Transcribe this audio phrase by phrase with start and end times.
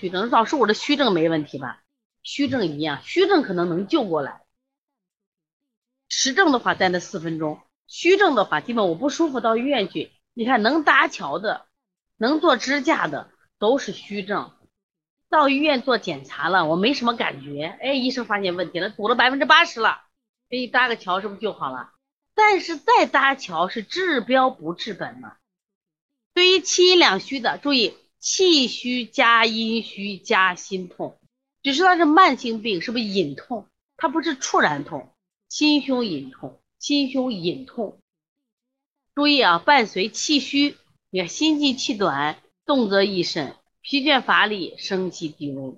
[0.00, 1.82] 虚症，老师我的虚症没问题吧？
[2.22, 4.40] 虚症一样，虚症可能能救过来。
[6.08, 10.10] 实症的话在那四分钟，虚症的话基本我不舒服到医院去。
[10.32, 11.66] 你看能搭桥的，
[12.16, 14.52] 能做支架的都是虚症。
[15.28, 20.00] 到医院做检查了，我没什么感觉，哎，医生发现问题了，堵了百分之八十了，
[20.48, 21.90] 给你搭个桥是不是就好了？
[22.34, 25.34] 但是再搭桥是治标不治本嘛。
[26.32, 31.18] 对于气阴两虚的，注意气虚加阴虚加心痛，
[31.62, 33.66] 只是它是慢性病，是不是隐痛？
[33.96, 35.10] 它不是猝然痛，
[35.48, 37.98] 心胸隐痛，心胸隐痛。
[39.14, 40.76] 注意啊，伴随气虚，
[41.10, 43.56] 你看心悸气短，动则益肾。
[43.82, 45.74] 疲倦乏力，生气低温，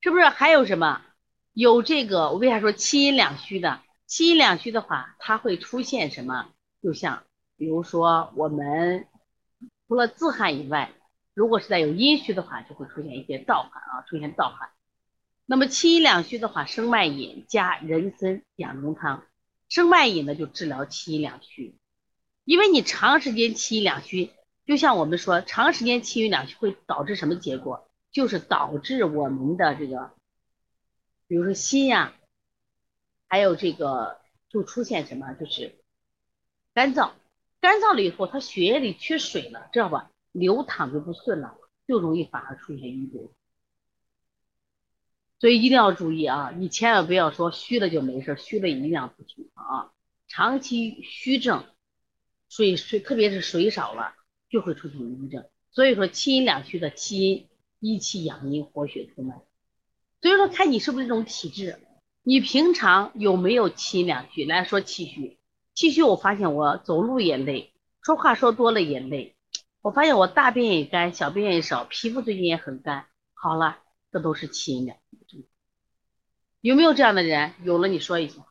[0.00, 1.00] 是不是还有什么？
[1.52, 3.80] 有这个，我为啥说气阴两虚的？
[4.06, 6.48] 气阴两虚的话，它会出现什么？
[6.82, 7.22] 就像
[7.56, 9.06] 比如说，我们
[9.86, 10.92] 除了自汗以外，
[11.34, 14.70] 如果是在有阴虚的话，就会出现一些盗汗啊，出现盗汗。
[15.46, 19.24] 那么气阴两虚的话，生脉饮加人参养荣汤。
[19.68, 21.74] 生脉饮呢，就治疗气阴两虚，
[22.44, 24.30] 因为你长时间气阴两虚。
[24.64, 27.88] 就像我们说，长时间气阴两虚会导致什么结果？
[28.12, 30.12] 就是导致我们的这个，
[31.26, 32.14] 比如说心呀，
[33.26, 34.20] 还有这个
[34.50, 35.32] 就出现什么？
[35.32, 35.74] 就是
[36.74, 37.12] 干燥，
[37.60, 40.11] 干燥了以后，它血液里缺水了，知道吧？
[40.32, 43.32] 流淌就不顺了，就容易反而出现淤堵。
[45.38, 46.52] 所以一定要注意啊！
[46.56, 49.92] 你千万不要说虚了就没事，虚了一定要咨询啊！
[50.26, 51.64] 长期虚症，
[52.48, 54.14] 水水特别是水少了。
[54.50, 57.48] 就会出现瘀症，所以说气阴两虚的气阴
[57.80, 59.40] 益气养阴活血通脉，
[60.20, 61.78] 所以说看你是不是这种体质，
[62.22, 64.44] 你平常有没有气阴两虚？
[64.44, 65.38] 来说气虚，
[65.72, 67.72] 气虚我发现我走路也累，
[68.02, 69.34] 说话说多了也累，
[69.82, 73.06] 我发现我大便也干，小便也少，皮肤最近也很干。
[73.34, 73.78] 好了，
[74.12, 74.96] 这都是起因的
[76.60, 77.54] 有没有这样的人？
[77.64, 78.46] 有了你说一下。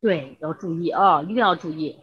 [0.00, 1.98] 对，要注意啊，一定要注意。